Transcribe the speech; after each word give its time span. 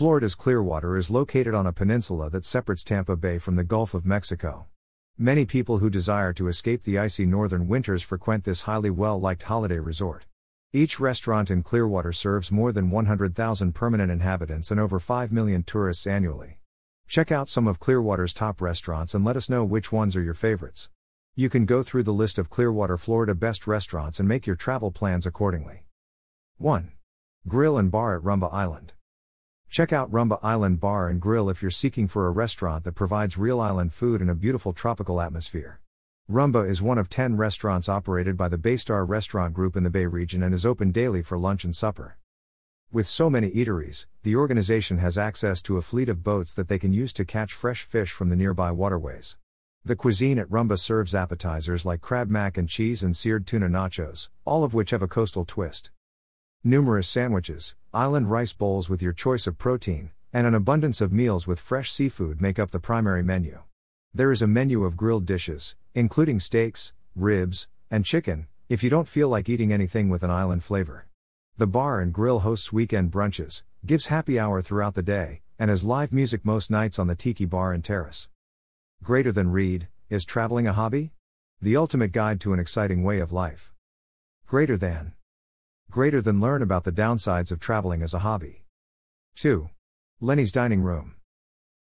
Florida's 0.00 0.34
Clearwater 0.34 0.96
is 0.96 1.10
located 1.10 1.52
on 1.52 1.66
a 1.66 1.74
peninsula 1.74 2.30
that 2.30 2.46
separates 2.46 2.82
Tampa 2.82 3.16
Bay 3.16 3.36
from 3.36 3.56
the 3.56 3.64
Gulf 3.64 3.92
of 3.92 4.06
Mexico. 4.06 4.66
Many 5.18 5.44
people 5.44 5.76
who 5.76 5.90
desire 5.90 6.32
to 6.32 6.48
escape 6.48 6.84
the 6.84 6.98
icy 6.98 7.26
northern 7.26 7.68
winters 7.68 8.02
frequent 8.02 8.44
this 8.44 8.62
highly 8.62 8.88
well 8.88 9.20
liked 9.20 9.42
holiday 9.42 9.78
resort. 9.78 10.24
Each 10.72 10.98
restaurant 10.98 11.50
in 11.50 11.62
Clearwater 11.62 12.14
serves 12.14 12.50
more 12.50 12.72
than 12.72 12.88
100,000 12.88 13.74
permanent 13.74 14.10
inhabitants 14.10 14.70
and 14.70 14.80
over 14.80 14.98
5 14.98 15.32
million 15.32 15.64
tourists 15.64 16.06
annually. 16.06 16.60
Check 17.06 17.30
out 17.30 17.50
some 17.50 17.68
of 17.68 17.78
Clearwater's 17.78 18.32
top 18.32 18.62
restaurants 18.62 19.14
and 19.14 19.22
let 19.22 19.36
us 19.36 19.50
know 19.50 19.66
which 19.66 19.92
ones 19.92 20.16
are 20.16 20.22
your 20.22 20.32
favorites. 20.32 20.88
You 21.34 21.50
can 21.50 21.66
go 21.66 21.82
through 21.82 22.04
the 22.04 22.14
list 22.14 22.38
of 22.38 22.48
Clearwater, 22.48 22.96
Florida 22.96 23.34
best 23.34 23.66
restaurants 23.66 24.18
and 24.18 24.26
make 24.26 24.46
your 24.46 24.56
travel 24.56 24.90
plans 24.90 25.26
accordingly. 25.26 25.84
1. 26.56 26.92
Grill 27.46 27.76
and 27.76 27.90
Bar 27.90 28.16
at 28.16 28.22
Rumba 28.22 28.50
Island. 28.50 28.94
Check 29.70 29.92
out 29.92 30.10
Rumba 30.10 30.40
Island 30.42 30.80
Bar 30.80 31.08
and 31.08 31.20
Grill 31.20 31.48
if 31.48 31.62
you're 31.62 31.70
seeking 31.70 32.08
for 32.08 32.26
a 32.26 32.32
restaurant 32.32 32.82
that 32.82 32.96
provides 32.96 33.38
real 33.38 33.60
island 33.60 33.92
food 33.92 34.20
in 34.20 34.28
a 34.28 34.34
beautiful 34.34 34.72
tropical 34.72 35.20
atmosphere. 35.20 35.78
Rumba 36.28 36.68
is 36.68 36.82
one 36.82 36.98
of 36.98 37.08
10 37.08 37.36
restaurants 37.36 37.88
operated 37.88 38.36
by 38.36 38.48
the 38.48 38.58
Baystar 38.58 39.08
Restaurant 39.08 39.54
Group 39.54 39.76
in 39.76 39.84
the 39.84 39.88
Bay 39.88 40.06
region 40.06 40.42
and 40.42 40.52
is 40.52 40.66
open 40.66 40.90
daily 40.90 41.22
for 41.22 41.38
lunch 41.38 41.62
and 41.62 41.74
supper. 41.74 42.18
With 42.90 43.06
so 43.06 43.30
many 43.30 43.48
eateries, 43.52 44.06
the 44.24 44.34
organization 44.34 44.98
has 44.98 45.16
access 45.16 45.62
to 45.62 45.76
a 45.76 45.82
fleet 45.82 46.08
of 46.08 46.24
boats 46.24 46.52
that 46.54 46.66
they 46.66 46.80
can 46.80 46.92
use 46.92 47.12
to 47.12 47.24
catch 47.24 47.52
fresh 47.52 47.84
fish 47.84 48.10
from 48.10 48.28
the 48.28 48.34
nearby 48.34 48.72
waterways. 48.72 49.36
The 49.84 49.94
cuisine 49.94 50.40
at 50.40 50.50
Rumba 50.50 50.80
serves 50.80 51.14
appetizers 51.14 51.84
like 51.84 52.00
crab 52.00 52.28
mac 52.28 52.58
and 52.58 52.68
cheese 52.68 53.04
and 53.04 53.16
seared 53.16 53.46
tuna 53.46 53.68
nachos, 53.68 54.30
all 54.44 54.64
of 54.64 54.74
which 54.74 54.90
have 54.90 55.02
a 55.02 55.06
coastal 55.06 55.44
twist. 55.44 55.92
Numerous 56.62 57.08
sandwiches, 57.08 57.74
island 57.94 58.30
rice 58.30 58.52
bowls 58.52 58.90
with 58.90 59.00
your 59.00 59.14
choice 59.14 59.46
of 59.46 59.56
protein, 59.56 60.10
and 60.30 60.46
an 60.46 60.52
abundance 60.52 61.00
of 61.00 61.10
meals 61.10 61.46
with 61.46 61.58
fresh 61.58 61.90
seafood 61.90 62.42
make 62.42 62.58
up 62.58 62.70
the 62.70 62.78
primary 62.78 63.22
menu. 63.22 63.62
There 64.12 64.30
is 64.30 64.42
a 64.42 64.46
menu 64.46 64.84
of 64.84 64.94
grilled 64.94 65.24
dishes, 65.24 65.74
including 65.94 66.38
steaks, 66.38 66.92
ribs, 67.16 67.66
and 67.90 68.04
chicken, 68.04 68.46
if 68.68 68.84
you 68.84 68.90
don't 68.90 69.08
feel 69.08 69.30
like 69.30 69.48
eating 69.48 69.72
anything 69.72 70.10
with 70.10 70.22
an 70.22 70.30
island 70.30 70.62
flavor. 70.62 71.06
The 71.56 71.66
bar 71.66 71.98
and 71.98 72.12
grill 72.12 72.40
hosts 72.40 72.70
weekend 72.70 73.10
brunches, 73.10 73.62
gives 73.86 74.08
happy 74.08 74.38
hour 74.38 74.60
throughout 74.60 74.94
the 74.94 75.02
day, 75.02 75.40
and 75.58 75.70
has 75.70 75.82
live 75.82 76.12
music 76.12 76.44
most 76.44 76.70
nights 76.70 76.98
on 76.98 77.06
the 77.06 77.14
Tiki 77.14 77.46
Bar 77.46 77.72
and 77.72 77.82
Terrace. 77.82 78.28
Greater 79.02 79.32
than 79.32 79.50
read, 79.50 79.88
is 80.10 80.26
traveling 80.26 80.66
a 80.66 80.74
hobby? 80.74 81.12
The 81.62 81.76
ultimate 81.76 82.12
guide 82.12 82.38
to 82.42 82.52
an 82.52 82.60
exciting 82.60 83.02
way 83.02 83.18
of 83.18 83.32
life. 83.32 83.72
Greater 84.46 84.76
than. 84.76 85.14
Greater 85.90 86.22
than 86.22 86.40
learn 86.40 86.62
about 86.62 86.84
the 86.84 86.92
downsides 86.92 87.50
of 87.50 87.58
traveling 87.58 88.00
as 88.00 88.14
a 88.14 88.20
hobby. 88.20 88.62
2. 89.34 89.70
Lenny's 90.20 90.52
Dining 90.52 90.82
Room. 90.82 91.16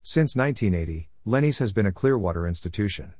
Since 0.01 0.35
1980, 0.35 1.09
Lenny's 1.23 1.59
has 1.59 1.71
been 1.71 1.85
a 1.85 1.91
Clearwater 1.93 2.45
institution. 2.45 3.13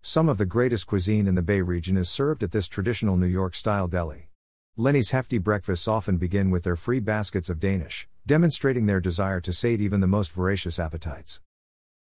Some 0.00 0.30
of 0.30 0.38
the 0.38 0.46
greatest 0.46 0.86
cuisine 0.86 1.26
in 1.26 1.34
the 1.34 1.42
Bay 1.42 1.60
region 1.60 1.98
is 1.98 2.08
served 2.08 2.42
at 2.42 2.52
this 2.52 2.68
traditional 2.68 3.18
New 3.18 3.26
York 3.26 3.54
style 3.54 3.86
deli. 3.86 4.30
Lenny's 4.78 5.10
hefty 5.10 5.36
breakfasts 5.36 5.86
often 5.86 6.16
begin 6.16 6.48
with 6.48 6.64
their 6.64 6.74
free 6.74 7.00
baskets 7.00 7.50
of 7.50 7.60
Danish, 7.60 8.08
demonstrating 8.24 8.86
their 8.86 8.98
desire 8.98 9.42
to 9.42 9.52
sate 9.52 9.82
even 9.82 10.00
the 10.00 10.06
most 10.06 10.32
voracious 10.32 10.78
appetites. 10.78 11.40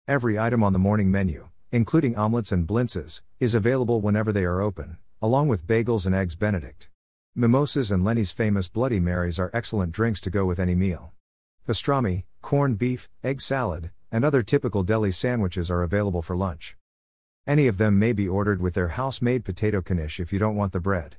Every 0.07 0.39
item 0.39 0.63
on 0.63 0.75
the 0.75 0.79
morning 0.79 1.11
menu, 1.11 1.49
including 1.73 2.17
omelets 2.17 2.53
and 2.53 2.69
blintzes, 2.69 3.23
is 3.41 3.55
available 3.55 4.03
whenever 4.03 4.31
they 4.31 4.45
are 4.45 4.61
open, 4.61 4.99
along 5.23 5.49
with 5.49 5.67
bagels 5.67 6.05
and 6.05 6.15
eggs 6.15 6.37
Benedict. 6.37 6.91
Mimosas 7.39 7.91
and 7.91 8.03
Lenny's 8.03 8.33
famous 8.33 8.67
Bloody 8.67 8.99
Marys 8.99 9.39
are 9.39 9.51
excellent 9.53 9.93
drinks 9.93 10.23
to 10.23 10.31
go 10.31 10.47
with 10.47 10.59
any 10.59 10.75
meal. 10.75 11.13
Pastrami, 11.69 12.25
corned 12.41 12.79
beef, 12.79 13.11
egg 13.23 13.43
salad, 13.43 13.91
and 14.11 14.25
other 14.25 14.43
typical 14.43 14.83
deli 14.83 15.13
sandwiches 15.13 15.71
are 15.71 15.83
available 15.83 16.23
for 16.23 16.35
lunch. 16.35 16.79
Any 17.47 17.67
of 17.67 17.77
them 17.77 17.99
may 17.99 18.15
be 18.15 18.27
ordered 18.27 18.63
with 18.63 18.73
their 18.73 18.89
house 18.89 19.21
made 19.21 19.45
potato 19.45 19.83
knish 19.83 20.19
if 20.19 20.33
you 20.33 20.39
don't 20.39 20.57
want 20.57 20.73
the 20.73 20.81
bread. 20.81 21.17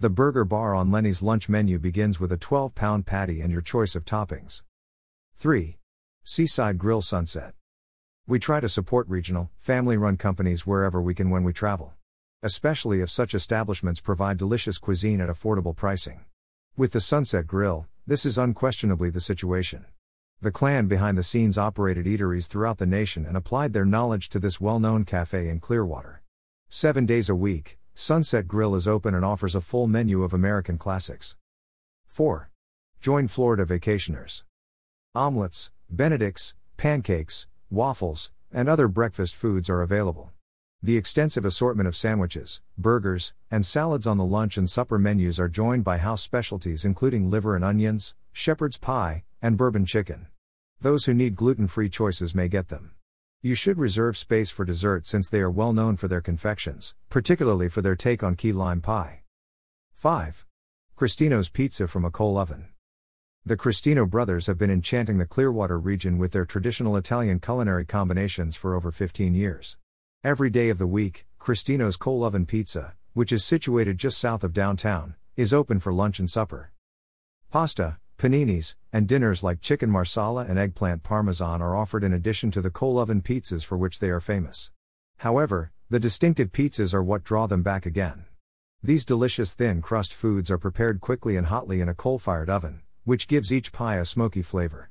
The 0.00 0.08
burger 0.08 0.46
bar 0.46 0.74
on 0.74 0.90
Lenny's 0.90 1.22
lunch 1.22 1.50
menu 1.50 1.78
begins 1.78 2.18
with 2.18 2.32
a 2.32 2.38
12 2.38 2.74
pound 2.74 3.04
patty 3.04 3.42
and 3.42 3.52
your 3.52 3.60
choice 3.60 3.94
of 3.94 4.06
toppings. 4.06 4.62
3. 5.34 5.76
Seaside 6.24 6.78
Grill 6.78 7.02
Sunset. 7.02 7.52
We 8.26 8.38
try 8.38 8.60
to 8.60 8.70
support 8.70 9.06
regional, 9.06 9.50
family 9.58 9.98
run 9.98 10.16
companies 10.16 10.66
wherever 10.66 11.02
we 11.02 11.12
can 11.14 11.28
when 11.28 11.44
we 11.44 11.52
travel 11.52 11.97
especially 12.42 13.00
if 13.00 13.10
such 13.10 13.34
establishments 13.34 14.00
provide 14.00 14.36
delicious 14.36 14.78
cuisine 14.78 15.20
at 15.20 15.28
affordable 15.28 15.74
pricing. 15.74 16.24
With 16.76 16.92
the 16.92 17.00
Sunset 17.00 17.46
Grill, 17.46 17.86
this 18.06 18.24
is 18.24 18.38
unquestionably 18.38 19.10
the 19.10 19.20
situation. 19.20 19.86
The 20.40 20.52
clan 20.52 20.86
behind 20.86 21.18
the 21.18 21.24
scenes 21.24 21.58
operated 21.58 22.06
eateries 22.06 22.46
throughout 22.46 22.78
the 22.78 22.86
nation 22.86 23.26
and 23.26 23.36
applied 23.36 23.72
their 23.72 23.84
knowledge 23.84 24.28
to 24.28 24.38
this 24.38 24.60
well 24.60 24.78
known 24.78 25.04
cafe 25.04 25.48
in 25.48 25.58
Clearwater. 25.58 26.22
Seven 26.68 27.06
days 27.06 27.28
a 27.28 27.34
week, 27.34 27.78
Sunset 27.94 28.46
Grill 28.46 28.76
is 28.76 28.86
open 28.86 29.14
and 29.14 29.24
offers 29.24 29.56
a 29.56 29.60
full 29.60 29.88
menu 29.88 30.22
of 30.22 30.32
American 30.32 30.78
classics. 30.78 31.36
4. 32.06 32.50
Join 33.00 33.26
Florida 33.26 33.64
vacationers. 33.64 34.44
Omelets, 35.14 35.72
Benedicts, 35.90 36.54
pancakes, 36.76 37.48
waffles, 37.70 38.30
and 38.52 38.68
other 38.68 38.86
breakfast 38.86 39.34
foods 39.34 39.68
are 39.68 39.82
available. 39.82 40.32
The 40.80 40.96
extensive 40.96 41.44
assortment 41.44 41.88
of 41.88 41.96
sandwiches, 41.96 42.62
burgers, 42.76 43.34
and 43.50 43.66
salads 43.66 44.06
on 44.06 44.16
the 44.16 44.24
lunch 44.24 44.56
and 44.56 44.70
supper 44.70 44.96
menus 44.96 45.40
are 45.40 45.48
joined 45.48 45.82
by 45.82 45.98
house 45.98 46.22
specialties 46.22 46.84
including 46.84 47.28
liver 47.28 47.56
and 47.56 47.64
onions, 47.64 48.14
shepherd's 48.32 48.78
pie, 48.78 49.24
and 49.42 49.56
bourbon 49.56 49.84
chicken. 49.86 50.28
Those 50.80 51.06
who 51.06 51.14
need 51.14 51.34
gluten 51.34 51.66
free 51.66 51.88
choices 51.88 52.32
may 52.32 52.46
get 52.46 52.68
them. 52.68 52.92
You 53.42 53.56
should 53.56 53.76
reserve 53.76 54.16
space 54.16 54.50
for 54.50 54.64
dessert 54.64 55.04
since 55.04 55.28
they 55.28 55.40
are 55.40 55.50
well 55.50 55.72
known 55.72 55.96
for 55.96 56.06
their 56.06 56.20
confections, 56.20 56.94
particularly 57.10 57.68
for 57.68 57.82
their 57.82 57.96
take 57.96 58.22
on 58.22 58.36
key 58.36 58.52
lime 58.52 58.80
pie. 58.80 59.22
5. 59.94 60.46
Cristino's 60.96 61.50
Pizza 61.50 61.88
from 61.88 62.04
a 62.04 62.10
coal 62.12 62.38
oven. 62.38 62.68
The 63.44 63.56
Cristino 63.56 64.08
brothers 64.08 64.46
have 64.46 64.58
been 64.58 64.70
enchanting 64.70 65.18
the 65.18 65.26
Clearwater 65.26 65.78
region 65.78 66.18
with 66.18 66.30
their 66.30 66.44
traditional 66.44 66.96
Italian 66.96 67.40
culinary 67.40 67.84
combinations 67.84 68.54
for 68.54 68.76
over 68.76 68.92
15 68.92 69.34
years. 69.34 69.76
Every 70.28 70.50
day 70.50 70.68
of 70.68 70.76
the 70.76 70.86
week, 70.86 71.24
Cristino's 71.38 71.96
Coal 71.96 72.22
Oven 72.22 72.44
Pizza, 72.44 72.92
which 73.14 73.32
is 73.32 73.42
situated 73.42 73.96
just 73.96 74.18
south 74.18 74.44
of 74.44 74.52
downtown, 74.52 75.14
is 75.36 75.54
open 75.54 75.80
for 75.80 75.90
lunch 75.90 76.18
and 76.18 76.28
supper. 76.28 76.70
Pasta, 77.50 77.96
paninis, 78.18 78.74
and 78.92 79.08
dinners 79.08 79.42
like 79.42 79.62
chicken 79.62 79.88
marsala 79.88 80.44
and 80.46 80.58
eggplant 80.58 81.02
parmesan 81.02 81.62
are 81.62 81.74
offered 81.74 82.04
in 82.04 82.12
addition 82.12 82.50
to 82.50 82.60
the 82.60 82.68
coal 82.68 82.98
oven 82.98 83.22
pizzas 83.22 83.64
for 83.64 83.78
which 83.78 84.00
they 84.00 84.10
are 84.10 84.20
famous. 84.20 84.70
However, 85.16 85.72
the 85.88 85.98
distinctive 85.98 86.52
pizzas 86.52 86.92
are 86.92 87.02
what 87.02 87.24
draw 87.24 87.46
them 87.46 87.62
back 87.62 87.86
again. 87.86 88.26
These 88.82 89.06
delicious 89.06 89.54
thin 89.54 89.80
crust 89.80 90.12
foods 90.12 90.50
are 90.50 90.58
prepared 90.58 91.00
quickly 91.00 91.38
and 91.38 91.46
hotly 91.46 91.80
in 91.80 91.88
a 91.88 91.94
coal 91.94 92.18
fired 92.18 92.50
oven, 92.50 92.82
which 93.04 93.28
gives 93.28 93.50
each 93.50 93.72
pie 93.72 93.96
a 93.96 94.04
smoky 94.04 94.42
flavor. 94.42 94.90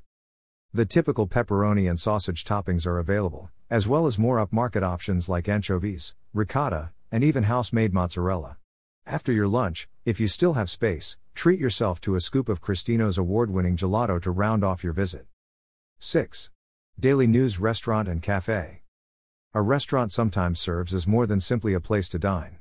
The 0.74 0.84
typical 0.84 1.26
pepperoni 1.26 1.88
and 1.88 1.98
sausage 1.98 2.44
toppings 2.44 2.86
are 2.86 2.98
available, 2.98 3.48
as 3.70 3.88
well 3.88 4.06
as 4.06 4.18
more 4.18 4.36
upmarket 4.36 4.82
options 4.82 5.26
like 5.26 5.48
anchovies, 5.48 6.14
ricotta, 6.34 6.90
and 7.10 7.24
even 7.24 7.44
house 7.44 7.72
made 7.72 7.94
mozzarella. 7.94 8.58
After 9.06 9.32
your 9.32 9.48
lunch, 9.48 9.88
if 10.04 10.20
you 10.20 10.28
still 10.28 10.52
have 10.52 10.68
space, 10.68 11.16
treat 11.34 11.58
yourself 11.58 12.02
to 12.02 12.16
a 12.16 12.20
scoop 12.20 12.50
of 12.50 12.60
Cristino's 12.60 13.16
award 13.16 13.50
winning 13.50 13.78
gelato 13.78 14.20
to 14.20 14.30
round 14.30 14.62
off 14.62 14.84
your 14.84 14.92
visit. 14.92 15.24
6. 16.00 16.50
Daily 17.00 17.26
News 17.26 17.58
Restaurant 17.58 18.06
and 18.06 18.20
Cafe. 18.20 18.82
A 19.54 19.62
restaurant 19.62 20.12
sometimes 20.12 20.60
serves 20.60 20.92
as 20.92 21.06
more 21.06 21.26
than 21.26 21.40
simply 21.40 21.72
a 21.72 21.80
place 21.80 22.10
to 22.10 22.18
dine. 22.18 22.58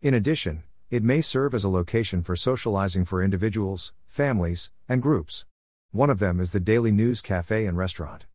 In 0.00 0.14
addition, 0.14 0.62
it 0.88 1.02
may 1.02 1.20
serve 1.20 1.52
as 1.52 1.64
a 1.64 1.68
location 1.68 2.22
for 2.22 2.36
socializing 2.36 3.04
for 3.04 3.22
individuals, 3.22 3.92
families, 4.06 4.70
and 4.88 5.02
groups. 5.02 5.44
One 5.92 6.08
of 6.08 6.20
them 6.20 6.38
is 6.38 6.52
the 6.52 6.60
Daily 6.60 6.92
News 6.92 7.20
Cafe 7.20 7.66
and 7.66 7.76
Restaurant. 7.76 8.26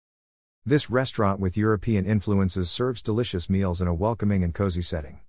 This 0.66 0.90
restaurant 0.90 1.40
with 1.40 1.56
European 1.56 2.06
influences 2.06 2.70
serves 2.70 3.02
delicious 3.02 3.50
meals 3.50 3.82
in 3.82 3.88
a 3.88 3.94
welcoming 3.94 4.44
and 4.44 4.54
cozy 4.54 4.82
setting. 4.82 5.22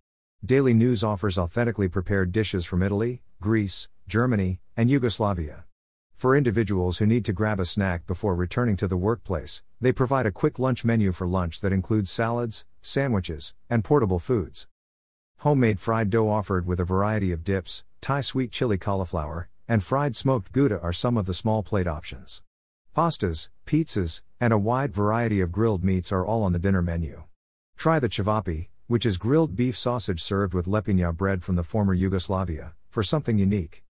Daily 0.45 0.75
News 0.75 1.05
offers 1.05 1.39
authentically 1.39 1.87
prepared 1.87 2.33
dishes 2.33 2.67
from 2.67 2.83
Italy, 2.83 3.23
Greece, 3.41 3.89
Germany, 4.09 4.59
and 4.77 4.91
Yugoslavia. 4.91 5.67
For 6.17 6.35
individuals 6.35 6.99
who 6.99 7.07
need 7.07 7.25
to 7.27 7.33
grab 7.33 7.61
a 7.61 7.65
snack 7.65 8.09
before 8.09 8.35
returning 8.35 8.77
to 8.79 8.89
the 8.89 8.97
workplace, 8.97 9.63
they 9.81 9.93
provide 9.93 10.27
a 10.27 10.33
quick 10.33 10.59
lunch 10.59 10.85
menu 10.85 11.13
for 11.13 11.29
lunch 11.29 11.61
that 11.61 11.73
includes 11.73 12.11
salads, 12.11 12.65
sandwiches, 12.83 13.55
and 13.71 13.85
portable 13.85 14.19
foods. 14.19 14.67
Homemade 15.43 15.79
fried 15.79 16.11
dough 16.11 16.29
offered 16.29 16.67
with 16.67 16.81
a 16.81 16.85
variety 16.85 17.31
of 17.31 17.45
dips, 17.45 17.85
Thai 18.01 18.21
sweet 18.21 18.51
chili 18.51 18.79
cauliflower, 18.79 19.49
and 19.69 19.83
fried 19.83 20.15
smoked 20.15 20.53
Gouda 20.53 20.81
are 20.81 20.93
some 20.93 21.17
of 21.17 21.27
the 21.27 21.35
small 21.35 21.63
plate 21.63 21.87
options. 21.87 22.43
Pastas, 22.97 23.51
pizzas, 23.67 24.23
and 24.41 24.53
a 24.53 24.59
wide 24.59 24.95
variety 24.95 25.41
of 25.41 25.53
grilled 25.53 25.85
meats 25.85 26.13
are 26.13 26.25
all 26.25 26.43
on 26.43 26.53
the 26.53 26.59
dinner 26.59 26.83
menu. 26.83 27.25
Try 27.77 27.99
the 27.99 28.09
chivapi, 28.09 28.69
which 28.87 29.05
is 29.05 29.19
grilled 29.19 29.57
beef 29.57 29.77
sausage 29.77 30.23
served 30.23 30.55
with 30.55 30.67
lepinja 30.67 31.15
bread 31.15 31.43
from 31.43 31.57
the 31.57 31.65
former 31.65 31.93
Yugoslavia, 31.93 32.75
for 32.89 33.03
something 33.03 33.39
unique. 33.39 33.83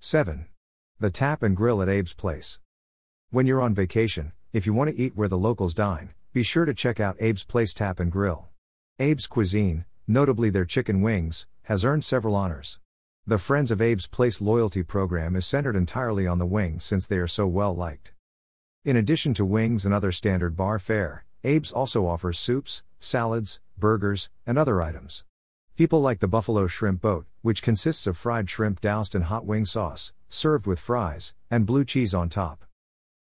7. 0.00 0.46
The 0.98 1.10
Tap 1.10 1.42
and 1.42 1.56
Grill 1.56 1.82
at 1.82 1.88
Abe's 1.88 2.14
Place. 2.14 2.58
When 3.30 3.46
you're 3.46 3.60
on 3.60 3.74
vacation, 3.74 4.32
if 4.52 4.66
you 4.66 4.72
want 4.72 4.90
to 4.90 4.98
eat 4.98 5.16
where 5.16 5.28
the 5.28 5.38
locals 5.38 5.74
dine, 5.74 6.10
be 6.32 6.42
sure 6.42 6.64
to 6.64 6.74
check 6.74 6.98
out 6.98 7.20
Abe's 7.20 7.44
Place 7.44 7.74
Tap 7.74 8.00
and 8.00 8.10
Grill. 8.10 8.48
Abe's 8.98 9.26
cuisine, 9.26 9.84
notably 10.06 10.50
their 10.50 10.64
chicken 10.64 11.00
wings, 11.00 11.46
has 11.64 11.84
earned 11.84 12.04
several 12.04 12.34
honors. 12.34 12.78
The 13.24 13.38
Friends 13.38 13.70
of 13.70 13.80
Abe's 13.80 14.08
Place 14.08 14.40
loyalty 14.40 14.82
program 14.82 15.36
is 15.36 15.46
centered 15.46 15.76
entirely 15.76 16.26
on 16.26 16.38
the 16.38 16.46
wings 16.46 16.82
since 16.82 17.06
they 17.06 17.18
are 17.18 17.28
so 17.28 17.46
well 17.46 17.72
liked. 17.72 18.12
In 18.84 18.96
addition 18.96 19.32
to 19.34 19.44
wings 19.44 19.84
and 19.84 19.94
other 19.94 20.10
standard 20.10 20.56
bar 20.56 20.80
fare, 20.80 21.24
Abe's 21.44 21.70
also 21.70 22.04
offers 22.08 22.36
soups, 22.40 22.82
salads, 22.98 23.60
burgers, 23.78 24.28
and 24.44 24.58
other 24.58 24.82
items. 24.82 25.22
People 25.76 26.00
like 26.00 26.18
the 26.18 26.26
buffalo 26.26 26.66
shrimp 26.66 27.00
boat, 27.00 27.26
which 27.42 27.62
consists 27.62 28.08
of 28.08 28.16
fried 28.16 28.50
shrimp 28.50 28.80
doused 28.80 29.14
in 29.14 29.22
hot 29.22 29.46
wing 29.46 29.66
sauce, 29.66 30.12
served 30.28 30.66
with 30.66 30.80
fries, 30.80 31.32
and 31.48 31.64
blue 31.64 31.84
cheese 31.84 32.14
on 32.14 32.28
top. 32.28 32.64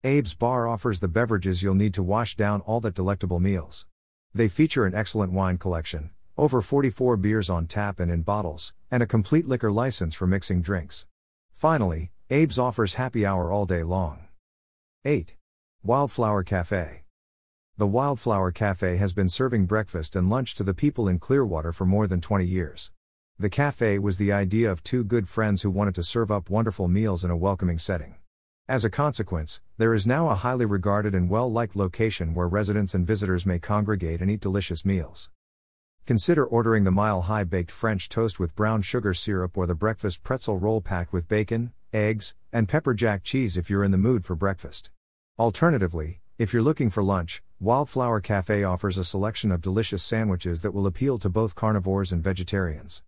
Abe's 0.03 0.35
Bar 0.35 0.67
offers 0.67 0.99
the 0.99 1.07
beverages 1.07 1.63
you'll 1.63 1.75
need 1.75 1.93
to 1.93 2.03
wash 2.03 2.35
down 2.35 2.59
all 2.59 2.81
that 2.81 2.93
delectable 2.93 3.39
meals. 3.39 3.85
They 4.33 4.49
feature 4.49 4.85
an 4.85 4.93
excellent 4.93 5.31
wine 5.31 5.57
collection, 5.57 6.09
over 6.37 6.61
44 6.61 7.17
beers 7.17 7.49
on 7.49 7.65
tap 7.65 7.99
and 7.99 8.11
in 8.11 8.21
bottles, 8.21 8.73
and 8.91 9.01
a 9.01 9.07
complete 9.07 9.47
liquor 9.47 9.71
license 9.71 10.13
for 10.13 10.27
mixing 10.27 10.61
drinks. 10.61 11.07
Finally, 11.51 12.11
Abe's 12.29 12.59
offers 12.59 12.93
happy 12.93 13.25
hour 13.25 13.51
all 13.51 13.65
day 13.65 13.81
long. 13.81 14.27
8. 15.03 15.35
Wildflower 15.83 16.43
Cafe. 16.43 17.03
The 17.77 17.87
Wildflower 17.87 18.51
Cafe 18.51 18.97
has 18.97 19.13
been 19.13 19.29
serving 19.29 19.65
breakfast 19.65 20.15
and 20.15 20.29
lunch 20.29 20.53
to 20.55 20.63
the 20.63 20.73
people 20.73 21.07
in 21.07 21.19
Clearwater 21.19 21.71
for 21.71 21.85
more 21.85 22.05
than 22.05 22.21
20 22.21 22.45
years. 22.45 22.91
The 23.39 23.49
cafe 23.49 23.99
was 23.99 24.17
the 24.17 24.31
idea 24.31 24.71
of 24.71 24.83
two 24.83 25.03
good 25.03 25.29
friends 25.29 25.61
who 25.61 25.69
wanted 25.69 25.93
to 25.95 26.03
serve 26.03 26.31
up 26.31 26.49
wonderful 26.49 26.87
meals 26.87 27.23
in 27.23 27.29
a 27.29 27.37
welcoming 27.37 27.77
setting. 27.77 28.15
As 28.67 28.83
a 28.83 28.89
consequence, 28.89 29.61
there 29.77 29.93
is 29.93 30.07
now 30.07 30.29
a 30.29 30.35
highly 30.35 30.65
regarded 30.65 31.15
and 31.15 31.29
well 31.29 31.51
liked 31.51 31.75
location 31.75 32.33
where 32.33 32.47
residents 32.47 32.93
and 32.93 33.07
visitors 33.07 33.45
may 33.45 33.59
congregate 33.59 34.21
and 34.21 34.29
eat 34.29 34.41
delicious 34.41 34.83
meals. 34.83 35.29
Consider 36.07 36.45
ordering 36.45 36.85
the 36.85 36.91
mile 36.91 37.23
high 37.23 37.43
baked 37.43 37.69
French 37.69 38.07
toast 38.07 38.39
with 38.39 38.55
brown 38.55 38.81
sugar 38.81 39.13
syrup 39.13 39.57
or 39.57 39.67
the 39.67 39.75
breakfast 39.75 40.23
pretzel 40.23 40.57
roll 40.57 40.79
packed 40.79 41.11
with 41.11 41.27
bacon, 41.27 41.73
eggs, 41.91 42.33
and 42.53 42.69
pepper 42.69 42.93
jack 42.93 43.25
cheese 43.25 43.57
if 43.57 43.69
you're 43.69 43.83
in 43.83 43.91
the 43.91 43.97
mood 43.97 44.23
for 44.23 44.33
breakfast. 44.33 44.89
Alternatively, 45.37 46.21
if 46.37 46.53
you're 46.53 46.61
looking 46.61 46.89
for 46.89 47.03
lunch, 47.03 47.43
Wildflower 47.59 48.21
Cafe 48.21 48.63
offers 48.63 48.97
a 48.97 49.03
selection 49.03 49.51
of 49.51 49.59
delicious 49.59 50.01
sandwiches 50.01 50.61
that 50.61 50.73
will 50.73 50.87
appeal 50.87 51.17
to 51.17 51.29
both 51.29 51.55
carnivores 51.55 52.13
and 52.13 52.23
vegetarians. 52.23 53.03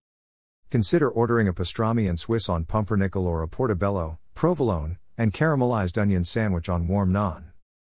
Consider 0.69 1.09
ordering 1.09 1.47
a 1.47 1.53
pastrami 1.53 2.09
and 2.09 2.19
Swiss 2.19 2.49
on 2.49 2.65
pumpernickel 2.65 3.25
or 3.25 3.41
a 3.41 3.47
portobello, 3.47 4.19
provolone, 4.35 4.97
and 5.17 5.33
caramelized 5.33 5.97
onion 5.97 6.25
sandwich 6.25 6.67
on 6.67 6.85
warm 6.85 7.13
naan. 7.13 7.45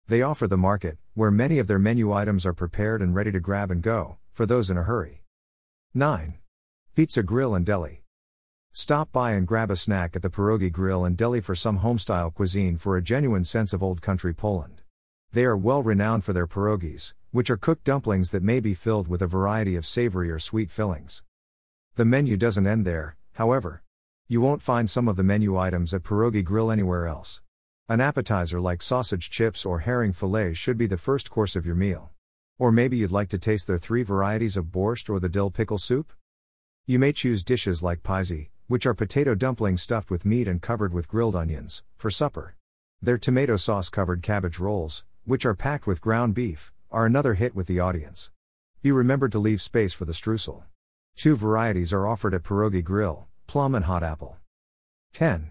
They 0.06 0.22
offer 0.22 0.46
the 0.46 0.56
market, 0.56 0.98
where 1.14 1.30
many 1.30 1.58
of 1.58 1.66
their 1.66 1.78
menu 1.78 2.10
items 2.12 2.46
are 2.46 2.54
prepared 2.54 3.02
and 3.02 3.14
ready 3.14 3.30
to 3.30 3.38
grab 3.38 3.70
and 3.70 3.82
go, 3.82 4.16
for 4.32 4.46
those 4.46 4.70
in 4.70 4.78
a 4.78 4.82
hurry. 4.82 5.22
9. 5.92 6.38
Pizza 6.94 7.22
Grill 7.22 7.54
and 7.54 7.66
Deli. 7.66 8.02
Stop 8.72 9.12
by 9.12 9.32
and 9.32 9.46
grab 9.46 9.70
a 9.70 9.76
snack 9.76 10.16
at 10.16 10.22
the 10.22 10.30
Pierogi 10.30 10.72
Grill 10.72 11.04
and 11.04 11.14
Deli 11.14 11.42
for 11.42 11.54
some 11.54 11.80
homestyle 11.80 12.32
cuisine 12.32 12.78
for 12.78 12.96
a 12.96 13.02
genuine 13.02 13.44
sense 13.44 13.74
of 13.74 13.82
old 13.82 14.00
country 14.00 14.32
Poland. 14.32 14.80
They 15.32 15.44
are 15.44 15.56
well 15.56 15.82
renowned 15.82 16.24
for 16.24 16.32
their 16.32 16.46
pierogies, 16.46 17.12
which 17.30 17.50
are 17.50 17.58
cooked 17.58 17.84
dumplings 17.84 18.30
that 18.30 18.42
may 18.42 18.60
be 18.60 18.72
filled 18.72 19.08
with 19.08 19.20
a 19.20 19.26
variety 19.26 19.76
of 19.76 19.84
savory 19.84 20.30
or 20.30 20.38
sweet 20.38 20.70
fillings. 20.70 21.22
The 21.96 22.06
menu 22.06 22.38
doesn't 22.38 22.66
end 22.66 22.86
there, 22.86 23.16
however. 23.32 23.82
You 24.28 24.40
won't 24.40 24.62
find 24.62 24.88
some 24.88 25.08
of 25.08 25.16
the 25.16 25.22
menu 25.22 25.58
items 25.58 25.92
at 25.92 26.04
Pierogi 26.04 26.42
Grill 26.42 26.70
anywhere 26.70 27.06
else. 27.06 27.42
An 27.92 28.00
appetizer 28.00 28.58
like 28.58 28.80
sausage 28.80 29.28
chips 29.28 29.66
or 29.66 29.80
herring 29.80 30.14
fillets 30.14 30.56
should 30.56 30.78
be 30.78 30.86
the 30.86 30.96
first 30.96 31.28
course 31.28 31.54
of 31.54 31.66
your 31.66 31.74
meal. 31.74 32.10
Or 32.58 32.72
maybe 32.72 32.96
you'd 32.96 33.12
like 33.12 33.28
to 33.28 33.38
taste 33.38 33.66
their 33.66 33.76
three 33.76 34.02
varieties 34.02 34.56
of 34.56 34.72
borscht 34.72 35.10
or 35.10 35.20
the 35.20 35.28
dill 35.28 35.50
pickle 35.50 35.76
soup? 35.76 36.10
You 36.86 36.98
may 36.98 37.12
choose 37.12 37.44
dishes 37.44 37.82
like 37.82 38.02
paisi, 38.02 38.48
which 38.66 38.86
are 38.86 38.94
potato 38.94 39.34
dumplings 39.34 39.82
stuffed 39.82 40.10
with 40.10 40.24
meat 40.24 40.48
and 40.48 40.62
covered 40.62 40.94
with 40.94 41.06
grilled 41.06 41.36
onions, 41.36 41.82
for 41.94 42.10
supper. 42.10 42.56
Their 43.02 43.18
tomato 43.18 43.58
sauce 43.58 43.90
covered 43.90 44.22
cabbage 44.22 44.58
rolls, 44.58 45.04
which 45.26 45.44
are 45.44 45.52
packed 45.54 45.86
with 45.86 46.00
ground 46.00 46.34
beef, 46.34 46.72
are 46.90 47.04
another 47.04 47.34
hit 47.34 47.54
with 47.54 47.66
the 47.66 47.80
audience. 47.80 48.30
Be 48.80 48.90
remembered 48.90 49.32
to 49.32 49.38
leave 49.38 49.60
space 49.60 49.92
for 49.92 50.06
the 50.06 50.14
streusel. 50.14 50.62
Two 51.14 51.36
varieties 51.36 51.92
are 51.92 52.06
offered 52.06 52.32
at 52.32 52.42
Pierogi 52.42 52.82
Grill 52.82 53.28
plum 53.46 53.74
and 53.74 53.84
hot 53.84 54.02
apple. 54.02 54.38
10. 55.12 55.50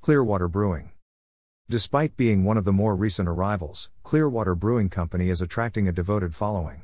Clearwater 0.00 0.48
Brewing. 0.48 0.90
Despite 1.68 2.16
being 2.16 2.44
one 2.44 2.56
of 2.56 2.64
the 2.64 2.72
more 2.72 2.94
recent 2.94 3.28
arrivals, 3.28 3.90
Clearwater 4.04 4.54
Brewing 4.54 4.88
Company 4.88 5.30
is 5.30 5.42
attracting 5.42 5.88
a 5.88 5.92
devoted 5.92 6.32
following. 6.32 6.82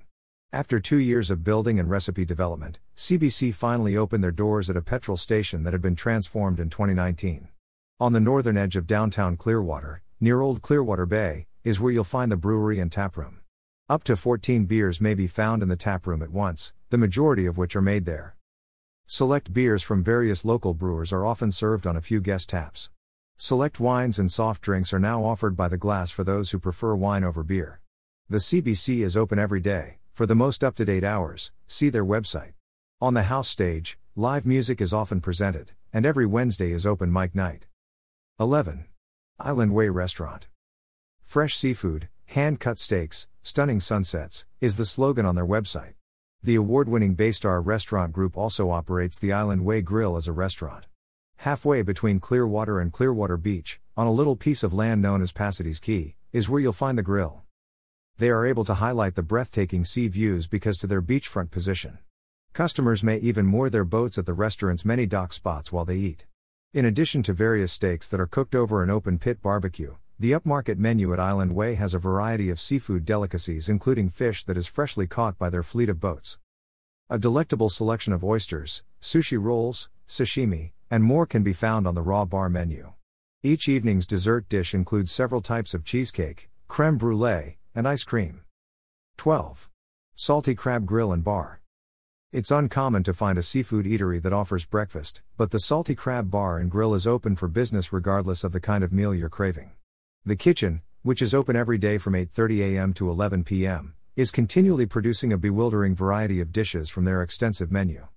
After 0.52 0.81
two 0.81 0.96
years 0.96 1.31
of 1.31 1.44
building 1.44 1.79
and 1.79 1.88
recipe 1.88 2.25
development, 2.25 2.81
CBC 2.96 3.55
finally 3.55 3.96
opened 3.96 4.25
their 4.25 4.32
doors 4.32 4.69
at 4.69 4.76
a 4.76 4.82
petrol 4.82 5.17
station 5.17 5.62
that 5.62 5.73
had 5.73 5.82
been 5.82 5.94
transformed 5.94 6.58
in 6.58 6.69
2019. 6.69 7.46
On 8.00 8.12
the 8.12 8.19
northern 8.19 8.56
edge 8.56 8.75
of 8.75 8.88
downtown 8.88 9.37
Clearwater, 9.37 10.02
near 10.19 10.40
Old 10.40 10.62
Clearwater 10.62 11.06
Bay, 11.06 11.46
is 11.62 11.78
where 11.78 11.93
you'll 11.93 12.02
find 12.02 12.32
the 12.32 12.37
brewery 12.37 12.81
and 12.81 12.90
taproom. 12.90 13.38
Up 13.88 14.02
to 14.02 14.17
14 14.17 14.64
beers 14.64 15.00
may 15.00 15.14
be 15.14 15.28
found 15.28 15.62
in 15.62 15.69
the 15.69 15.76
taproom 15.76 16.25
at 16.25 16.31
once, 16.31 16.73
the 16.90 16.99
majority 16.99 17.46
of 17.46 17.56
which 17.56 17.76
are 17.76 17.82
made 17.82 18.05
there. 18.05 18.35
Select 19.06 19.52
beers 19.52 19.85
from 19.85 20.02
various 20.02 20.44
local 20.44 20.75
brewers 20.75 21.12
are 21.12 21.25
often 21.25 21.52
served 21.52 21.87
on 21.87 21.96
a 21.96 22.00
few 22.00 22.20
guest 22.20 22.49
taps. 22.49 22.90
Select 23.44 23.81
wines 23.81 24.21
and 24.21 24.31
soft 24.31 24.62
drinks 24.62 24.93
are 24.93 25.00
now 25.00 25.25
offered 25.25 25.56
by 25.56 25.67
the 25.67 25.77
glass 25.77 26.12
for 26.12 26.23
those 26.23 26.53
who 26.53 26.61
prefer 26.61 26.94
wine 26.94 27.25
over 27.25 27.43
beer. 27.43 27.81
The 28.31 28.39
CBC 28.39 29.03
is 29.03 29.17
open 29.17 29.41
every 29.41 29.59
day. 29.59 29.97
For 30.12 30.27
the 30.27 30.37
most 30.37 30.62
up 30.62 30.77
to 30.77 30.85
date 30.85 31.03
hours, 31.03 31.50
see 31.67 31.89
their 31.89 32.05
website. 32.05 32.53
On 33.00 33.15
the 33.15 33.25
house 33.25 33.49
stage, 33.49 33.99
live 34.15 34.47
music 34.47 34.81
is 34.81 34.94
often 34.94 35.21
presented, 35.21 35.73
and 35.93 36.06
every 36.06 36.25
Wednesday 36.25 36.71
is 36.71 36.87
open 36.87 37.12
mic 37.12 37.35
night. 37.35 37.67
11. 38.39 38.85
Island 39.41 39.75
Way 39.75 39.88
Restaurant. 39.88 40.47
Fresh 41.21 41.56
seafood, 41.56 42.09
hand 42.27 42.61
cut 42.61 42.79
steaks, 42.79 43.27
stunning 43.43 43.81
sunsets, 43.81 44.47
is 44.61 44.77
the 44.77 44.87
slogan 44.87 45.27
on 45.27 45.35
their 45.35 45.45
website. 45.45 45.95
The 46.45 46.55
award 46.55 46.88
winning 46.88 47.17
Baystar 47.17 47.61
Restaurant 47.61 48.12
Group 48.12 48.37
also 48.37 48.71
operates 48.71 49.19
the 49.19 49.33
Island 49.33 49.65
Way 49.65 49.83
Grill 49.83 50.17
as 50.17 50.29
a 50.29 50.33
restaurant. 50.33 50.87
Halfway 51.43 51.83
between 51.83 52.21
Clearwater 52.21 52.79
and 52.79 52.93
Clearwater 52.93 53.37
Beach, 53.37 53.81
on 53.97 54.06
a 54.06 54.12
little 54.12 54.37
piece 54.37 54.62
of 54.62 54.73
land 54.73 55.03
known 55.03 55.21
as 55.21 55.33
Pasade's 55.33 55.81
Key, 55.81 56.15
is 56.33 56.49
where 56.49 56.61
you'll 56.61 56.73
find 56.73 56.97
the 56.97 57.03
grill. 57.03 57.43
They 58.19 58.31
are 58.31 58.47
able 58.47 58.65
to 58.65 58.75
highlight 58.75 59.16
the 59.16 59.25
breathtaking 59.25 59.85
sea 59.85 60.07
views 60.07 60.47
because 60.47 60.78
to 60.78 60.87
their 60.87 61.02
beachfront 61.02 61.50
position. 61.50 61.99
Customers 62.52 63.02
may 63.02 63.16
even 63.16 63.45
moor 63.45 63.71
their 63.71 63.85
boats 63.85 64.19
at 64.19 64.25
the 64.25 64.35
restaurant's 64.35 64.85
many 64.85 65.05
dock 65.05 65.33
spots 65.33 65.73
while 65.73 65.85
they 65.85 65.97
eat. 65.97 66.26
In 66.75 66.85
addition 66.85 67.25
to 67.25 67.33
various 67.33 67.73
steaks 67.73 68.09
that 68.11 68.21
are 68.21 68.28
cooked 68.28 68.55
over 68.55 68.85
an 68.85 68.90
open 68.90 69.19
pit 69.19 69.43
barbecue, 69.43 69.97
the 70.21 70.31
upmarket 70.31 70.78
menu 70.78 71.12
at 71.12 71.19
Island 71.19 71.57
Way 71.57 71.75
has 71.75 71.93
a 71.93 71.99
variety 71.99 72.50
of 72.50 72.61
seafood 72.61 73.05
delicacies, 73.05 73.69
including 73.69 74.11
fish 74.11 74.45
that 74.45 74.57
is 74.57 74.69
freshly 74.69 75.09
caught 75.09 75.38
by 75.38 75.50
their 75.50 75.64
fleet 75.64 75.88
of 75.88 75.99
boats. 75.99 76.38
A 77.11 77.19
delectable 77.19 77.69
selection 77.69 78.12
of 78.12 78.23
oysters, 78.23 78.85
sushi 79.00 79.43
rolls, 79.43 79.88
sashimi, 80.07 80.71
and 80.92 81.02
more 81.02 81.25
can 81.25 81.42
be 81.42 81.54
found 81.54 81.87
on 81.87 81.94
the 81.94 82.02
raw 82.02 82.22
bar 82.26 82.50
menu. 82.50 82.92
Each 83.42 83.66
evening's 83.66 84.06
dessert 84.06 84.46
dish 84.50 84.75
includes 84.75 85.11
several 85.11 85.40
types 85.40 85.72
of 85.72 85.87
cheesecake, 85.87 86.50
creme 86.68 86.99
brulee, 86.99 87.56
and 87.75 87.88
ice 87.88 88.04
cream. 88.04 88.42
12. 89.16 89.70
Salty 90.14 90.54
Crab 90.54 90.84
Grill 90.84 91.11
and 91.11 91.25
Bar. 91.25 91.62
It's 92.30 92.50
uncommon 92.50 93.04
to 93.04 93.14
find 93.14 93.38
a 93.38 93.42
seafood 93.42 93.87
eatery 93.87 94.20
that 94.20 94.34
offers 94.34 94.66
breakfast, 94.66 95.22
but 95.38 95.50
the 95.50 95.61
Salty 95.61 95.94
Crab 95.94 96.30
Bar 96.30 96.58
and 96.58 96.70
Grill 96.70 96.92
is 96.92 97.06
open 97.06 97.37
for 97.37 97.49
business 97.49 97.90
regardless 97.90 98.44
of 98.44 98.52
the 98.52 98.61
kind 98.61 98.84
of 98.84 98.92
meal 98.92 99.14
you're 99.14 99.30
craving. 99.30 99.70
The 100.26 100.37
kitchen, 100.37 100.82
which 101.00 101.22
is 101.22 101.32
open 101.32 101.56
every 101.56 101.78
day 101.78 101.96
from 101.96 102.12
8:30 102.12 102.76
a.m. 102.76 102.92
to 102.94 103.08
11 103.08 103.44
p.m., 103.44 103.94
is 104.14 104.30
continually 104.30 104.84
producing 104.84 105.32
a 105.32 105.38
bewildering 105.38 105.96
variety 105.96 106.38
of 106.38 106.52
dishes 106.52 106.90
from 106.90 107.06
their 107.06 107.22
extensive 107.22 107.72
menu. 107.72 108.08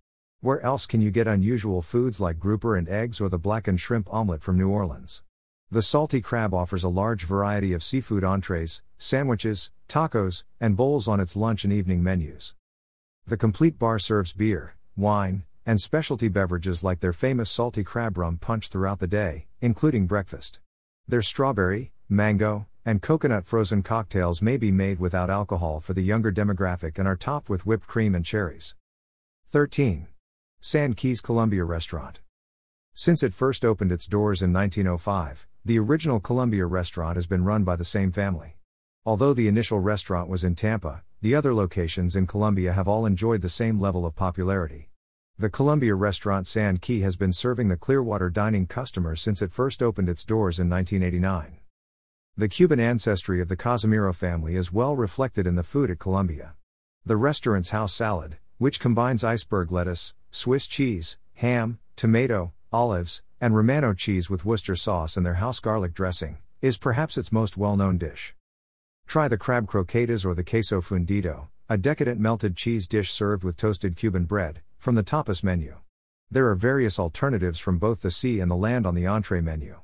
Where 0.42 0.62
else 0.62 0.86
can 0.86 1.02
you 1.02 1.12
get 1.12 1.28
unusual 1.28 1.82
foods 1.82 2.20
like 2.20 2.40
grouper 2.40 2.76
and 2.76 2.88
eggs 2.88 3.20
or 3.20 3.30
the 3.30 3.40
blackened 3.40 3.80
shrimp 3.80 4.08
omelet 4.14 4.44
from 4.44 4.58
New 4.58 4.70
Orleans? 4.70 5.24
The 5.72 5.82
Salty 5.82 6.22
Crab 6.22 6.54
offers 6.54 6.84
a 6.84 6.90
large 6.90 7.26
variety 7.26 7.74
of 7.74 7.84
seafood 7.84 8.24
entrees, 8.24 8.84
sandwiches, 8.98 9.72
tacos, 9.88 10.44
and 10.60 10.78
bowls 10.78 11.08
on 11.08 11.20
its 11.20 11.36
lunch 11.36 11.64
and 11.64 11.74
evening 11.74 12.04
menus. 12.04 12.54
The 13.26 13.38
complete 13.38 13.80
bar 13.80 13.98
serves 13.98 14.34
beer, 14.34 14.76
wine, 14.96 15.44
and 15.66 15.82
specialty 15.82 16.28
beverages 16.28 16.84
like 16.84 17.00
their 17.00 17.14
famous 17.14 17.50
salty 17.50 17.84
crab 17.84 18.18
rum 18.18 18.38
punch 18.38 18.70
throughout 18.70 19.00
the 19.00 19.08
day, 19.08 19.48
including 19.62 20.06
breakfast. 20.06 20.60
Their 21.08 21.24
strawberry, 21.24 21.92
mango, 22.08 22.68
and 22.86 23.02
coconut 23.02 23.48
frozen 23.48 23.82
cocktails 23.82 24.44
may 24.44 24.58
be 24.58 24.72
made 24.72 25.00
without 25.00 25.32
alcohol 25.32 25.80
for 25.80 25.94
the 25.94 26.04
younger 26.04 26.32
demographic 26.32 27.00
and 27.00 27.08
are 27.08 27.16
topped 27.16 27.50
with 27.50 27.66
whipped 27.66 27.88
cream 27.88 28.14
and 28.14 28.24
cherries. 28.24 28.76
13. 29.50 30.08
Sand 30.60 30.98
Keys 30.98 31.22
Columbia 31.22 31.64
Restaurant. 31.64 32.22
Since 32.94 33.24
it 33.24 33.34
first 33.34 33.64
opened 33.64 33.92
its 33.92 34.08
doors 34.08 34.42
in 34.42 34.52
1905, 34.52 35.48
the 35.64 35.78
original 35.78 36.20
Columbia 36.20 36.66
restaurant 36.66 37.18
has 37.18 37.28
been 37.28 37.44
run 37.44 37.64
by 37.64 37.76
the 37.76 37.86
same 37.86 38.12
family. 38.12 38.58
Although 39.06 39.34
the 39.34 39.48
initial 39.48 39.80
restaurant 39.80 40.30
was 40.30 40.44
in 40.44 40.56
Tampa, 40.56 41.04
the 41.22 41.36
other 41.36 41.54
locations 41.54 42.16
in 42.16 42.26
Columbia 42.26 42.74
have 42.74 42.88
all 42.88 43.06
enjoyed 43.06 43.42
the 43.42 43.50
same 43.50 43.80
level 43.80 44.06
of 44.06 44.16
popularity. 44.16 44.90
The 45.38 45.50
Columbia 45.50 45.94
restaurant 45.96 46.48
Sand 46.48 46.82
Key 46.82 47.02
has 47.02 47.16
been 47.16 47.34
serving 47.34 47.68
the 47.68 47.78
Clearwater 47.78 48.30
dining 48.30 48.68
customers 48.68 49.22
since 49.22 49.42
it 49.42 49.52
first 49.52 49.84
opened 49.84 50.08
its 50.08 50.24
doors 50.24 50.60
in 50.60 50.70
1989. 50.70 51.60
The 52.38 52.48
Cuban 52.48 52.80
ancestry 52.80 53.42
of 53.42 53.50
the 53.50 53.56
Casimiro 53.58 54.14
family 54.14 54.56
is 54.56 54.72
well 54.72 54.96
reflected 54.96 55.46
in 55.46 55.56
the 55.56 55.64
food 55.64 55.92
at 55.92 56.00
Columbia. 56.00 56.56
The 57.06 57.18
restaurant's 57.18 57.70
house 57.70 57.94
salad, 57.94 58.38
which 58.58 58.80
combines 58.80 59.24
iceberg 59.24 59.72
lettuce, 59.72 60.14
Swiss 60.36 60.68
cheese, 60.68 61.18
ham, 61.36 61.80
tomato, 61.96 62.52
olives, 62.70 63.22
and 63.40 63.56
Romano 63.56 63.94
cheese 63.94 64.30
with 64.30 64.44
Worcester 64.44 64.76
sauce 64.76 65.16
and 65.16 65.26
their 65.26 65.36
house 65.36 65.62
garlic 65.62 65.94
dressing, 65.94 66.40
is 66.62 66.78
perhaps 66.78 67.18
its 67.18 67.32
most 67.32 67.56
well 67.56 67.78
known 67.78 67.98
dish. 67.98 68.36
Try 69.08 69.30
the 69.30 69.38
crab 69.38 69.66
croquetas 69.66 70.26
or 70.26 70.36
the 70.36 70.44
queso 70.44 70.82
fundido, 70.82 71.48
a 71.70 71.78
decadent 71.78 72.20
melted 72.20 72.58
cheese 72.58 72.86
dish 72.86 73.14
served 73.14 73.46
with 73.46 73.56
toasted 73.56 73.96
Cuban 73.96 74.26
bread, 74.26 74.60
from 74.78 74.96
the 74.96 75.06
tapas 75.06 75.42
menu. 75.42 75.78
There 76.30 76.50
are 76.50 76.56
various 76.56 77.00
alternatives 77.00 77.60
from 77.60 77.78
both 77.78 78.02
the 78.02 78.12
sea 78.12 78.42
and 78.42 78.52
the 78.52 78.58
land 78.58 78.86
on 78.86 78.94
the 78.94 79.08
entree 79.08 79.40
menu. 79.40 79.80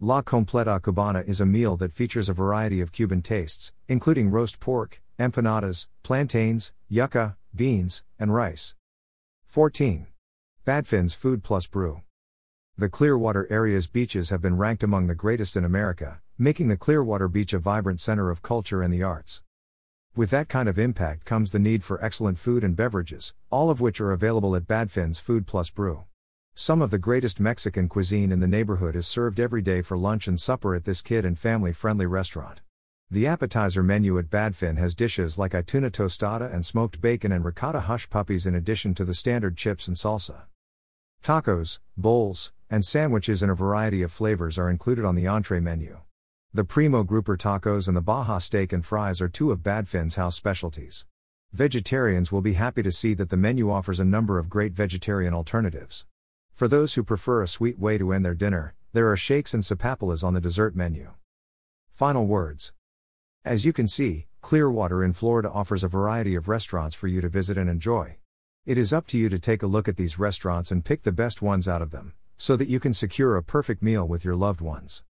La 0.00 0.20
Completa 0.20 0.82
Cubana 0.82 1.26
is 1.26 1.40
a 1.40 1.46
meal 1.46 1.78
that 1.78 1.94
features 1.94 2.28
a 2.28 2.34
variety 2.34 2.82
of 2.82 2.92
Cuban 2.92 3.22
tastes, 3.22 3.72
including 3.88 4.28
roast 4.28 4.60
pork, 4.60 5.00
empanadas, 5.18 5.86
plantains, 6.02 6.74
yuca, 6.92 7.36
beans, 7.54 8.02
and 8.18 8.34
rice. 8.34 8.74
14. 9.54 10.08
Badfin's 10.66 11.14
Food 11.14 11.44
Plus 11.44 11.68
Brew. 11.68 12.02
The 12.76 12.88
Clearwater 12.88 13.46
area's 13.48 13.86
beaches 13.86 14.30
have 14.30 14.42
been 14.42 14.56
ranked 14.56 14.82
among 14.82 15.06
the 15.06 15.14
greatest 15.14 15.54
in 15.54 15.64
America, 15.64 16.20
making 16.36 16.66
the 16.66 16.76
Clearwater 16.76 17.28
Beach 17.28 17.52
a 17.52 17.60
vibrant 17.60 18.00
center 18.00 18.30
of 18.30 18.42
culture 18.42 18.82
and 18.82 18.92
the 18.92 19.04
arts. 19.04 19.42
With 20.16 20.30
that 20.30 20.48
kind 20.48 20.68
of 20.68 20.76
impact 20.76 21.24
comes 21.24 21.52
the 21.52 21.60
need 21.60 21.84
for 21.84 22.04
excellent 22.04 22.36
food 22.36 22.64
and 22.64 22.74
beverages, 22.74 23.32
all 23.48 23.70
of 23.70 23.80
which 23.80 24.00
are 24.00 24.10
available 24.10 24.56
at 24.56 24.66
Badfin's 24.66 25.20
Food 25.20 25.46
Plus 25.46 25.70
Brew. 25.70 26.06
Some 26.56 26.82
of 26.82 26.90
the 26.90 26.98
greatest 26.98 27.38
Mexican 27.38 27.88
cuisine 27.88 28.32
in 28.32 28.40
the 28.40 28.48
neighborhood 28.48 28.96
is 28.96 29.06
served 29.06 29.38
every 29.38 29.62
day 29.62 29.82
for 29.82 29.96
lunch 29.96 30.26
and 30.26 30.40
supper 30.40 30.74
at 30.74 30.84
this 30.84 31.00
kid 31.00 31.24
and 31.24 31.38
family 31.38 31.72
friendly 31.72 32.06
restaurant. 32.06 32.60
The 33.10 33.26
appetizer 33.26 33.82
menu 33.82 34.18
at 34.18 34.30
Badfin 34.30 34.78
has 34.78 34.94
dishes 34.94 35.38
like 35.38 35.52
ituna 35.52 35.90
tostada 35.90 36.52
and 36.52 36.64
smoked 36.64 37.00
bacon 37.00 37.32
and 37.32 37.44
ricotta 37.44 37.80
hush 37.80 38.08
puppies 38.10 38.46
in 38.46 38.54
addition 38.54 38.94
to 38.94 39.04
the 39.04 39.14
standard 39.14 39.56
chips 39.56 39.86
and 39.86 39.96
salsa. 39.96 40.42
Tacos, 41.22 41.78
bowls, 41.96 42.52
and 42.68 42.84
sandwiches 42.84 43.42
in 43.42 43.50
a 43.50 43.54
variety 43.54 44.02
of 44.02 44.10
flavors 44.10 44.58
are 44.58 44.70
included 44.70 45.04
on 45.04 45.14
the 45.14 45.26
entree 45.26 45.60
menu. 45.60 46.00
The 46.52 46.64
Primo 46.64 47.02
Grouper 47.04 47.36
tacos 47.36 47.88
and 47.88 47.96
the 47.96 48.00
Baja 48.00 48.38
steak 48.38 48.72
and 48.72 48.84
fries 48.84 49.20
are 49.20 49.28
two 49.28 49.52
of 49.52 49.62
Badfin's 49.62 50.16
house 50.16 50.36
specialties. 50.36 51.04
Vegetarians 51.52 52.32
will 52.32 52.40
be 52.42 52.54
happy 52.54 52.82
to 52.82 52.90
see 52.90 53.14
that 53.14 53.28
the 53.28 53.36
menu 53.36 53.70
offers 53.70 54.00
a 54.00 54.04
number 54.04 54.38
of 54.38 54.48
great 54.48 54.72
vegetarian 54.72 55.34
alternatives. 55.34 56.06
For 56.52 56.68
those 56.68 56.94
who 56.94 57.04
prefer 57.04 57.42
a 57.42 57.48
sweet 57.48 57.78
way 57.78 57.98
to 57.98 58.12
end 58.12 58.24
their 58.24 58.34
dinner, 58.34 58.74
there 58.92 59.10
are 59.10 59.16
shakes 59.16 59.54
and 59.54 59.62
sopapillas 59.62 60.24
on 60.24 60.34
the 60.34 60.40
dessert 60.40 60.74
menu. 60.74 61.12
Final 61.90 62.26
words. 62.26 62.72
As 63.44 63.66
you 63.66 63.74
can 63.74 63.86
see, 63.86 64.26
Clearwater 64.40 65.04
in 65.04 65.12
Florida 65.12 65.50
offers 65.50 65.84
a 65.84 65.88
variety 65.88 66.34
of 66.34 66.48
restaurants 66.48 66.94
for 66.94 67.08
you 67.08 67.20
to 67.20 67.28
visit 67.28 67.58
and 67.58 67.68
enjoy. 67.68 68.16
It 68.64 68.78
is 68.78 68.90
up 68.90 69.06
to 69.08 69.18
you 69.18 69.28
to 69.28 69.38
take 69.38 69.62
a 69.62 69.66
look 69.66 69.86
at 69.86 69.98
these 69.98 70.18
restaurants 70.18 70.70
and 70.70 70.82
pick 70.82 71.02
the 71.02 71.12
best 71.12 71.42
ones 71.42 71.68
out 71.68 71.82
of 71.82 71.90
them, 71.90 72.14
so 72.38 72.56
that 72.56 72.68
you 72.68 72.80
can 72.80 72.94
secure 72.94 73.36
a 73.36 73.42
perfect 73.42 73.82
meal 73.82 74.08
with 74.08 74.24
your 74.24 74.34
loved 74.34 74.62
ones. 74.62 75.02